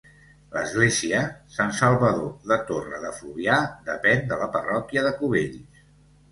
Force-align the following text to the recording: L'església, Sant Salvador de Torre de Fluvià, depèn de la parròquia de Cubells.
L'església, 0.53 1.19
Sant 1.57 1.75
Salvador 1.81 2.33
de 2.53 2.59
Torre 2.71 3.03
de 3.05 3.13
Fluvià, 3.19 3.61
depèn 3.93 4.27
de 4.35 4.43
la 4.43 4.51
parròquia 4.59 5.09
de 5.11 5.17
Cubells. 5.23 5.89